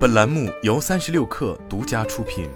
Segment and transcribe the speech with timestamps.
[0.00, 2.48] 本栏目由三十六氪独家出品。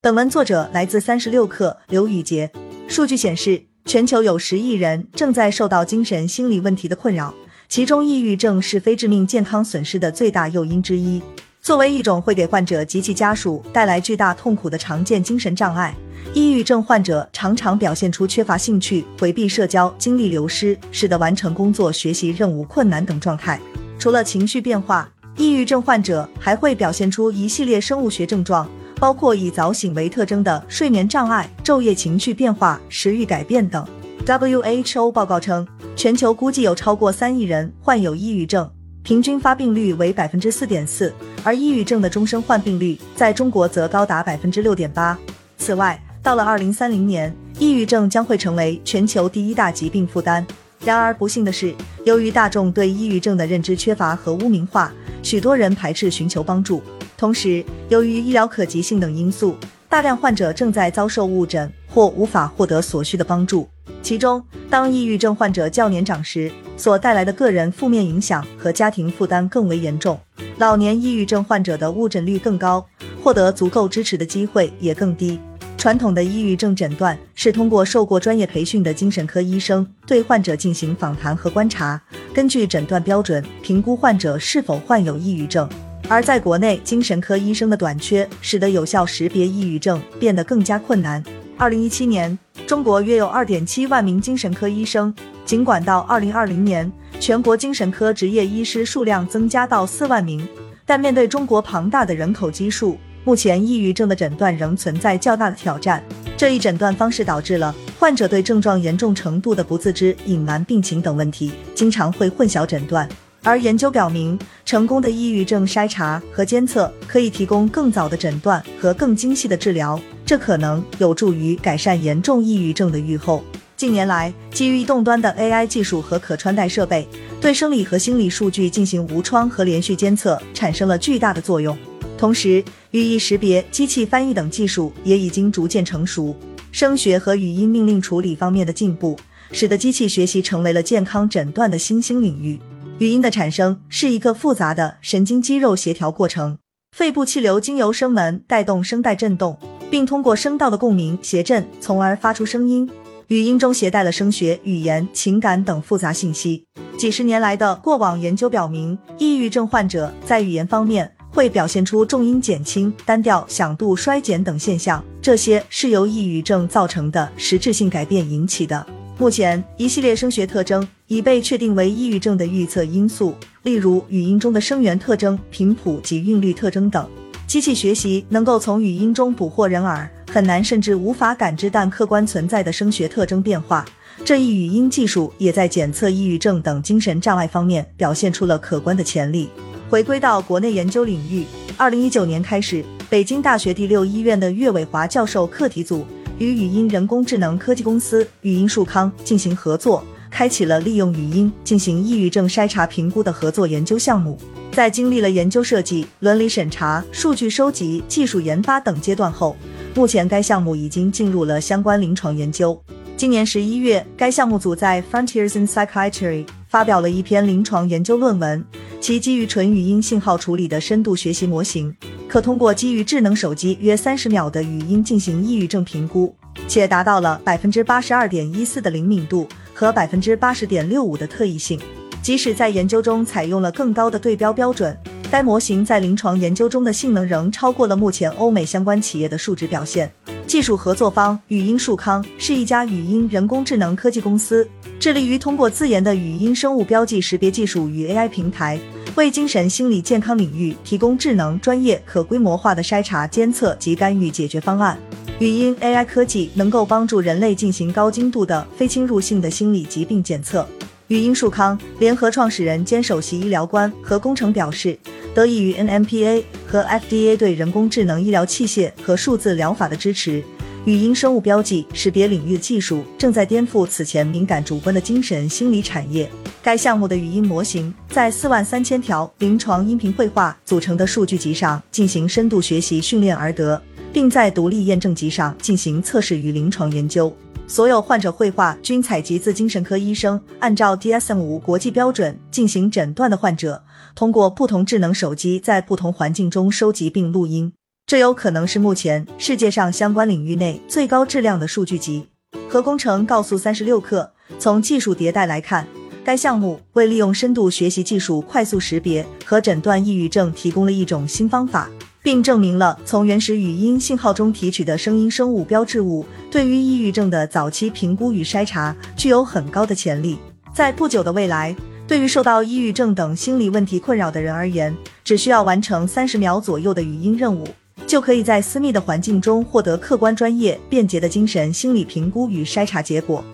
[0.00, 2.50] 本文作者来自三十六氪刘宇杰。
[2.88, 7.32] 数据显示，全球有十亿人正在受到精神心理问题的困扰，
[7.68, 11.22] 其中抑郁症是非致命健康损失的最大诱因之一。
[11.66, 15.92] 作为一种会给患者及其家属带来巨大痛苦的常见精神障碍，
[16.32, 23.60] 抑郁症患者常常表现出缺乏兴趣、回避社交、精力流失，使得完成工作、学习任务困难等状态。
[23.98, 28.68] 除了情绪变化，抑郁症患者还会表现出一系列生物学症状，
[29.00, 33.84] 包括以早醒为特征的睡眠障碍、昼夜情绪变化、食欲改变等。
[34.24, 38.70] WHO 报告称，全球估计有超过三亿人患有抑郁症。
[39.06, 45.16] 平均发病率为百分之四点四，而抑郁症的终生患病率在中国则高达百分之六点八。
[45.56, 50.44] 此外，到了二零三零年，抑郁症将会成为全球第一大疾病负担。
[50.84, 51.72] 然而，不幸的是，
[52.04, 54.92] 由于大众对抑郁症的认知缺乏和污名化，
[55.22, 56.82] 许多人排斥寻求帮助。
[57.16, 59.54] 同时，由于医疗可及性等因素，
[59.88, 63.68] 大量患者正在遭受误诊或无法获得所需的帮助。
[64.02, 70.18] 其中，当抑郁症患者较年长时，所带来的个人负面影响和家庭负担更为严重。
[70.58, 72.86] 老年抑郁症患者的误诊率更高，
[73.22, 75.38] 获得足够支持的机会也更低。
[75.76, 82.00] 传统的抑郁症诊断是通过受过专业培训的精神科医生对患者进行访谈和观察，
[82.34, 85.68] 根据诊断标准评估患者是否患有抑郁症。
[86.08, 91.22] 而在国内，精神科医生的短缺使得有效识别抑郁症变得更加困难。
[91.58, 95.14] 二零一七年，中国约有二点七万名精神科医生。
[95.44, 100.46] 尽管到二零二零年，全国精神科执业医师数量增加到四万名，
[100.84, 106.02] 但面对中国庞大的人口基数，目前抑郁症的诊断仍存在较大的挑战。
[106.36, 113.08] 这一诊断方式导致了患者对症状严重程度的不自知、隐瞒病情等问题，经常会混淆诊断。
[113.44, 123.44] 而研究表明，成功的抑郁症筛查和监测可以提供更早的诊断和更精细的治疗，这可能有助于改善严重抑郁症的预后。
[123.76, 127.06] 近年来，基于移动端的 AI 技术和可穿戴设备，
[127.40, 131.78] 对生理和心理数据进行无创和连续监测，产生了巨大的作用。
[132.18, 136.34] 同时，语义识别、机器翻译等技术也已经逐渐成熟。
[136.72, 139.16] 声学和语音命令处理方面的进步，
[139.52, 142.58] 使得机器学习成为了健康诊断的新兴领域。
[142.98, 146.58] 语音的产生是一个复杂的神经肌肉协调过程，
[146.96, 149.58] 肺部气流经由声门带动声带振动，
[149.90, 152.88] 并通过声道的共鸣谐振，从而发出声音。
[153.28, 156.64] 语音中携带了声学、语言、情感等复杂信息。
[156.96, 168.86] 几十年来的过往研究表明，抑郁症患者在语言方面会表现出重音减轻、单调、响度衰减等现象，这些是由抑郁症造成的实质性改变引起的。
[169.18, 177.06] 目前，一系列声学特征已被确定为抑郁症的预测因素，例如语音中的声源特征、频谱及韵律特征等。
[177.46, 180.08] 机器学习能够从语音中捕获人耳。
[180.28, 183.82] 很难甚至无法感知但客观存在的声学特征变化，
[184.22, 189.48] 这一语音技术也在检测抑郁症等精神障碍方面表现出了可观的潜力。
[189.88, 191.46] 回归到国内研究领域，
[191.78, 196.04] 二零一九年开始，北京大学第六医院的岳伟华教授课题组
[196.38, 204.36] 与语音人工智能科技公司语音树康进行合作，开启了利用语音进行抑郁症筛查评估的合作研究项目。
[204.76, 209.56] 在经历了研究设计、伦理审查、数据收集、技术研发等阶段后。
[209.94, 212.78] 目前，该项目已经进入了相关临床研究。
[213.16, 218.62] 今年十一月，该项目组在《Frontiers in Psychiatry》发表了一篇临床研究论文，
[219.00, 221.96] 其基于纯语音信号处理的深度学习模型，
[222.28, 226.34] 可通过基于智能手机约三十秒的语音进行抑郁症评估，
[226.68, 231.80] 且达到了百分之八十二点一四的灵敏度和百分之八十点六五的特异性。
[232.26, 234.98] 即使在研究中采用了更高的对标标准。
[235.30, 240.10] 该模型在临床研究中的性能仍超过了目前欧美相关企业的数值表现。
[240.44, 248.76] 技术合作方语音树康是一家语音人工智能科技公司，致力于通过自研的语音生物标记识别技术与 AI 平台，
[249.14, 254.98] 为精神心理健康领域提供智能、专业、可规模化的筛查、监测及干预解决方案。
[255.38, 260.66] 语音 AI 科技能够帮助人类进行高精度的非侵入性的心理疾病检测。
[261.08, 264.98] 语音树康联合创始人兼首席医疗官和工程表示。
[265.36, 270.42] 得益于 NMPA 和 FDA 对人工智能医疗器械和数字疗法的支持，
[270.86, 276.26] 语音生物标记识别领域的技术正在颠覆此前敏感主观的精神心理产业。
[276.62, 283.80] 该项目的语音模型在四万三千条临床音频绘画组成的数据集上进行深度学习训练而得，
[284.14, 287.30] 并在独立验证集上进行测试与临床研究。
[287.68, 293.82] 所有患者绘画均采集自精神科医生按照 DSM-5 国际标准进行诊断的患者，
[294.14, 297.72] 通过不同智能手机在不同环境中收集并录音。
[298.06, 302.28] 这有可能是目前世界上相关领域内最高质量的数据集。
[302.68, 304.30] 何工程告诉三十六氪，
[304.60, 305.84] 从技术迭代来看，
[306.24, 311.90] 该项目为利用深度学习技术快速识别和诊断抑郁症提供了一种新方法，
[312.26, 320.36] 并证明了从原始语音信号中提取的声音生物标志物对于抑郁症的早期评估与筛查具有很高的潜力。
[320.74, 321.72] 在不久的未来，
[322.04, 324.92] 对于受到抑郁症等心理问题困扰的人而言，
[325.22, 327.64] 只需要完成三十秒左右的语音任务。
[328.08, 333.44] 就可以在私密的环境中获得客观、专业、便捷的精神心理评估与筛查结果。